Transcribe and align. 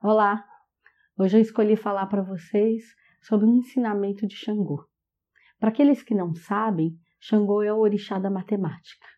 Olá! 0.00 0.44
Hoje 1.18 1.38
eu 1.38 1.40
escolhi 1.40 1.74
falar 1.74 2.06
para 2.06 2.22
vocês 2.22 2.84
sobre 3.20 3.46
um 3.46 3.56
ensinamento 3.56 4.28
de 4.28 4.36
Xangô. 4.36 4.86
Para 5.58 5.70
aqueles 5.70 6.04
que 6.04 6.14
não 6.14 6.36
sabem, 6.36 6.96
Xangô 7.18 7.64
é 7.64 7.72
o 7.72 7.80
orixá 7.80 8.16
da 8.16 8.30
matemática. 8.30 9.08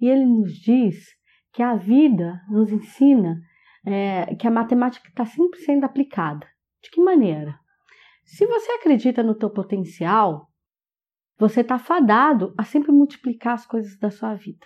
E 0.00 0.08
ele 0.08 0.24
nos 0.24 0.52
diz 0.52 1.04
que 1.52 1.64
a 1.64 1.74
vida 1.74 2.40
nos 2.48 2.70
ensina 2.70 3.40
é, 3.84 4.36
que 4.36 4.46
a 4.46 4.52
matemática 4.52 5.08
está 5.08 5.26
sempre 5.26 5.58
sendo 5.62 5.82
aplicada. 5.82 6.46
De 6.80 6.90
que 6.90 7.00
maneira? 7.00 7.58
Se 8.24 8.46
você 8.46 8.70
acredita 8.70 9.20
no 9.24 9.34
teu 9.34 9.50
potencial, 9.50 10.48
você 11.36 11.62
está 11.62 11.76
fadado 11.76 12.54
a 12.56 12.62
sempre 12.62 12.92
multiplicar 12.92 13.54
as 13.54 13.66
coisas 13.66 13.98
da 13.98 14.12
sua 14.12 14.36
vida. 14.36 14.64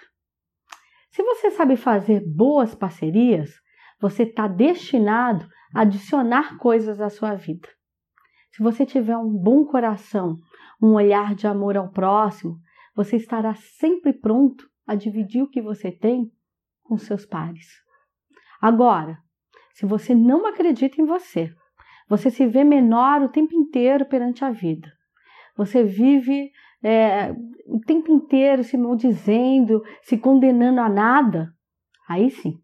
Se 1.10 1.22
você 1.22 1.50
sabe 1.50 1.74
fazer 1.74 2.20
boas 2.20 2.74
parcerias, 2.74 3.61
você 4.02 4.24
está 4.24 4.48
destinado 4.48 5.46
a 5.72 5.82
adicionar 5.82 6.58
coisas 6.58 7.00
à 7.00 7.08
sua 7.08 7.36
vida. 7.36 7.68
Se 8.50 8.60
você 8.60 8.84
tiver 8.84 9.16
um 9.16 9.32
bom 9.32 9.64
coração, 9.64 10.36
um 10.82 10.94
olhar 10.94 11.36
de 11.36 11.46
amor 11.46 11.76
ao 11.76 11.88
próximo, 11.88 12.58
você 12.96 13.14
estará 13.14 13.54
sempre 13.54 14.12
pronto 14.12 14.68
a 14.84 14.96
dividir 14.96 15.42
o 15.42 15.48
que 15.48 15.62
você 15.62 15.92
tem 15.92 16.28
com 16.82 16.98
seus 16.98 17.24
pares. 17.24 17.68
Agora, 18.60 19.16
se 19.72 19.86
você 19.86 20.16
não 20.16 20.46
acredita 20.46 21.00
em 21.00 21.06
você, 21.06 21.54
você 22.08 22.28
se 22.28 22.44
vê 22.44 22.64
menor 22.64 23.22
o 23.22 23.28
tempo 23.28 23.54
inteiro 23.54 24.04
perante 24.04 24.44
a 24.44 24.50
vida. 24.50 24.92
Você 25.56 25.84
vive 25.84 26.50
é, 26.82 27.32
o 27.66 27.78
tempo 27.86 28.12
inteiro 28.12 28.64
se 28.64 28.76
maldizendo, 28.76 29.80
se 30.02 30.18
condenando 30.18 30.80
a 30.80 30.88
nada. 30.88 31.54
Aí 32.08 32.30
sim, 32.30 32.61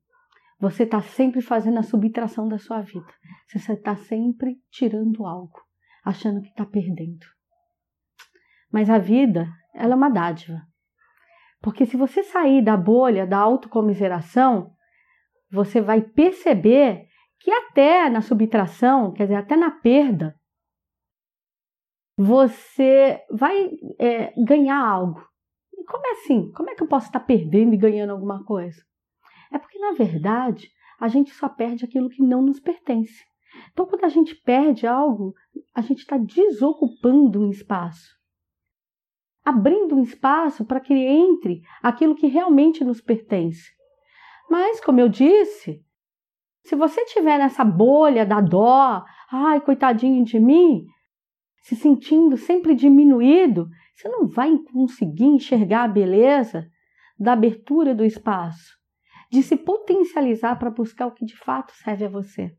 você 0.59 0.83
está 0.83 1.01
sempre 1.01 1.41
fazendo 1.41 1.79
a 1.79 1.83
subtração 1.83 2.49
da 2.49 2.59
sua 2.59 2.81
vida. 2.81 3.13
Você 3.49 3.73
está 3.73 3.95
sempre 3.97 4.61
tirando 4.71 5.25
algo, 5.25 5.61
achando 6.05 6.43
que 6.43 6.49
está 6.49 6.67
perdendo. 6.67 7.27
Mas 8.73 8.91
a 8.91 8.99
vida, 8.99 9.49
ela 9.75 9.93
é 9.93 9.97
uma 9.97 10.11
dádiva. 10.11 10.61
Porque 11.61 11.87
se 11.87 11.97
você 11.97 12.23
sair 12.23 12.63
da 12.63 12.77
bolha 12.77 13.27
da 13.27 13.39
autocomiseração, 13.39 14.73
você 15.51 15.81
vai 15.81 16.03
perceber 16.03 17.07
que 17.41 17.51
até 17.51 18.11
na 18.11 18.21
subtração, 18.21 19.13
quer 19.13 19.25
dizer, 19.25 19.37
até 19.37 19.57
na 19.57 19.71
perda, 19.71 20.35
você 22.17 23.25
vai 23.31 23.71
é, 23.99 24.35
ganhar 24.45 24.85
algo. 24.85 25.25
Como 25.87 26.07
é 26.07 26.11
assim? 26.11 26.51
Como 26.53 26.69
é 26.69 26.75
que 26.75 26.83
eu 26.83 26.89
posso 26.89 27.07
estar 27.07 27.21
perdendo 27.21 27.75
e 27.75 27.79
ganhando 27.79 28.11
alguma 28.11 28.45
coisa? 28.45 28.88
É 29.53 29.59
porque, 29.59 29.79
na 29.79 29.93
verdade, 29.93 30.71
a 30.99 31.09
gente 31.09 31.31
só 31.31 31.49
perde 31.49 31.85
aquilo 31.85 32.11
que 32.11 32.23
não 32.23 32.43
nos 32.43 32.59
pertence. 32.59 33.25
Então, 33.73 33.87
quando 33.87 34.05
a 34.05 34.09
gente 34.09 34.35
perde 34.35 34.87
algo, 34.87 35.35
a 35.75 35.81
gente 35.81 36.01
está 36.01 36.17
desocupando 36.19 37.41
um 37.41 37.51
espaço, 37.51 38.15
abrindo 39.45 39.95
um 39.95 40.03
espaço 40.03 40.65
para 40.65 40.81
que 40.81 40.93
entre 40.93 41.63
aquilo 41.83 42.15
que 42.15 42.27
realmente 42.27 42.85
nos 42.85 43.01
pertence. 43.01 43.71
Mas, 44.51 44.81
como 44.81 45.01
eu 45.01 45.09
disse, 45.09 45.83
se 46.65 46.77
você 46.77 47.01
estiver 47.03 47.39
nessa 47.39 47.65
bolha 47.65 48.27
da 48.27 48.41
dó, 48.41 49.03
ai, 49.31 49.61
coitadinho 49.61 50.25
de 50.25 50.39
mim, 50.39 50.85
se 51.63 51.75
sentindo 51.75 52.37
sempre 52.37 52.75
diminuído, 52.75 53.69
você 53.95 54.09
não 54.09 54.27
vai 54.27 54.57
conseguir 54.73 55.25
enxergar 55.25 55.85
a 55.85 55.89
beleza 55.89 56.69
da 57.19 57.33
abertura 57.33 57.95
do 57.95 58.05
espaço 58.05 58.78
de 59.31 59.43
se 59.43 59.57
potencializar 59.57 60.59
para 60.59 60.71
buscar 60.71 61.07
o 61.07 61.13
que 61.13 61.25
de 61.25 61.37
fato 61.37 61.73
serve 61.73 62.05
a 62.05 62.09
você. 62.09 62.57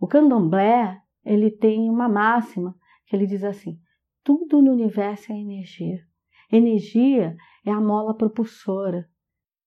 O 0.00 0.06
candomblé, 0.06 1.00
ele 1.24 1.50
tem 1.50 1.90
uma 1.90 2.08
máxima 2.08 2.74
que 3.06 3.14
ele 3.14 3.26
diz 3.26 3.44
assim: 3.44 3.78
tudo 4.22 4.62
no 4.62 4.72
universo 4.72 5.32
é 5.32 5.36
energia. 5.36 5.98
Energia 6.50 7.36
é 7.64 7.70
a 7.70 7.80
mola 7.80 8.16
propulsora. 8.16 9.08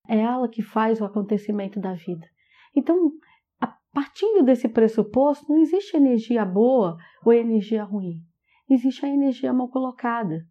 É 0.08 0.20
ela 0.20 0.50
que 0.50 0.62
faz 0.62 1.00
o 1.00 1.06
acontecimento 1.06 1.80
da 1.80 1.94
vida. 1.94 2.28
Então, 2.76 3.12
partindo 3.94 4.44
desse 4.44 4.68
pressuposto, 4.68 5.46
não 5.48 5.62
existe 5.62 5.96
energia 5.96 6.44
boa 6.44 6.98
ou 7.24 7.32
energia 7.32 7.84
ruim. 7.84 8.22
Existe 8.70 9.06
a 9.06 9.10
energia 9.10 9.54
mal 9.54 9.70
colocada. 9.70 10.46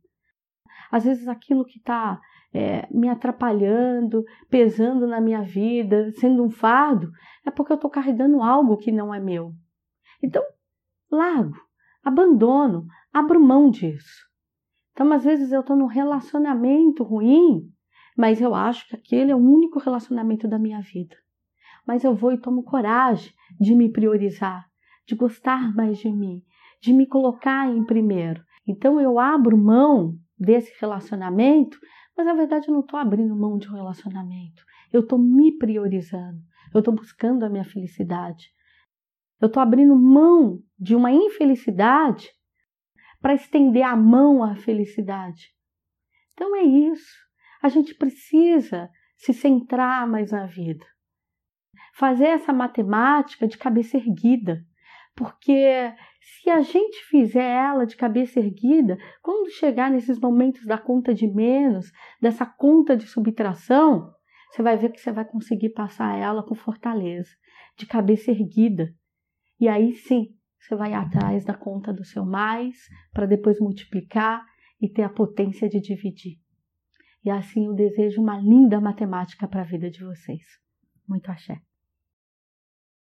Às 0.90 1.04
vezes 1.04 1.26
aquilo 1.26 1.64
que 1.64 1.78
está 1.78 2.20
é, 2.52 2.86
me 2.90 3.08
atrapalhando, 3.08 4.24
pesando 4.50 5.06
na 5.06 5.20
minha 5.20 5.42
vida, 5.42 6.10
sendo 6.12 6.44
um 6.44 6.50
fardo, 6.50 7.10
é 7.46 7.50
porque 7.50 7.72
eu 7.72 7.76
estou 7.76 7.90
carregando 7.90 8.42
algo 8.42 8.76
que 8.76 8.92
não 8.92 9.14
é 9.14 9.18
meu. 9.18 9.52
Então, 10.22 10.42
largo, 11.10 11.56
abandono, 12.04 12.86
abro 13.12 13.40
mão 13.40 13.70
disso. 13.70 14.30
Então, 14.92 15.10
às 15.12 15.24
vezes 15.24 15.52
eu 15.52 15.60
estou 15.60 15.74
num 15.74 15.86
relacionamento 15.86 17.02
ruim, 17.02 17.62
mas 18.16 18.40
eu 18.40 18.54
acho 18.54 18.86
que 18.88 18.96
aquele 18.96 19.32
é 19.32 19.34
o 19.34 19.38
único 19.38 19.78
relacionamento 19.78 20.46
da 20.46 20.58
minha 20.58 20.80
vida. 20.80 21.16
Mas 21.86 22.04
eu 22.04 22.14
vou 22.14 22.32
e 22.32 22.38
tomo 22.38 22.62
coragem 22.62 23.32
de 23.58 23.74
me 23.74 23.90
priorizar, 23.90 24.66
de 25.06 25.14
gostar 25.14 25.74
mais 25.74 25.98
de 25.98 26.12
mim, 26.12 26.42
de 26.80 26.92
me 26.92 27.06
colocar 27.06 27.68
em 27.68 27.84
primeiro. 27.84 28.44
Então 28.66 29.00
eu 29.00 29.18
abro 29.18 29.56
mão 29.56 30.16
desse 30.38 30.72
relacionamento 30.80 31.78
mas 32.16 32.26
na 32.26 32.34
verdade 32.34 32.68
eu 32.68 32.74
não 32.74 32.80
estou 32.80 32.98
abrindo 32.98 33.34
mão 33.34 33.58
de 33.58 33.68
um 33.68 33.74
relacionamento. 33.74 34.64
Eu 34.92 35.00
estou 35.00 35.18
me 35.18 35.56
priorizando. 35.56 36.40
Eu 36.74 36.80
estou 36.80 36.94
buscando 36.94 37.44
a 37.44 37.48
minha 37.48 37.64
felicidade. 37.64 38.50
Eu 39.40 39.46
estou 39.46 39.62
abrindo 39.62 39.96
mão 39.96 40.62
de 40.78 40.94
uma 40.94 41.10
infelicidade 41.10 42.30
para 43.20 43.34
estender 43.34 43.82
a 43.82 43.96
mão 43.96 44.42
à 44.42 44.54
felicidade. 44.56 45.54
Então 46.32 46.54
é 46.56 46.62
isso. 46.62 47.12
A 47.62 47.68
gente 47.68 47.94
precisa 47.94 48.90
se 49.16 49.32
centrar 49.32 50.06
mais 50.06 50.32
na 50.32 50.46
vida. 50.46 50.84
Fazer 51.94 52.26
essa 52.26 52.52
matemática 52.52 53.46
de 53.46 53.56
cabeça 53.58 53.96
erguida. 53.96 54.64
Porque 55.14 55.92
se 56.20 56.48
a 56.48 56.60
gente 56.60 57.04
fizer 57.10 57.44
ela 57.44 57.84
de 57.84 57.96
cabeça 57.96 58.40
erguida, 58.40 58.96
quando 59.22 59.50
chegar 59.50 59.90
nesses 59.90 60.18
momentos 60.18 60.64
da 60.64 60.78
conta 60.78 61.12
de 61.12 61.26
menos, 61.26 61.92
dessa 62.20 62.46
conta 62.46 62.96
de 62.96 63.06
subtração, 63.06 64.12
você 64.50 64.62
vai 64.62 64.76
ver 64.76 64.90
que 64.90 65.00
você 65.00 65.12
vai 65.12 65.24
conseguir 65.24 65.70
passar 65.70 66.18
ela 66.18 66.42
com 66.42 66.54
fortaleza, 66.54 67.30
de 67.76 67.86
cabeça 67.86 68.30
erguida. 68.30 68.94
E 69.58 69.68
aí 69.68 69.94
sim, 69.94 70.34
você 70.58 70.74
vai 70.76 70.94
atrás 70.94 71.44
da 71.44 71.54
conta 71.54 71.92
do 71.92 72.04
seu 72.04 72.24
mais, 72.24 72.76
para 73.12 73.26
depois 73.26 73.60
multiplicar 73.60 74.44
e 74.80 74.88
ter 74.88 75.02
a 75.02 75.08
potência 75.08 75.68
de 75.68 75.80
dividir. 75.80 76.38
E 77.24 77.30
assim 77.30 77.66
eu 77.66 77.74
desejo 77.74 78.20
uma 78.20 78.38
linda 78.38 78.80
matemática 78.80 79.46
para 79.46 79.62
a 79.62 79.64
vida 79.64 79.90
de 79.90 80.04
vocês. 80.04 80.42
Muito 81.08 81.30
axé. 81.30 81.60